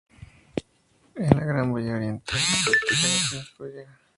[1.13, 3.07] En la gran bahía oriental se practica la
[3.39, 3.99] piscicultura.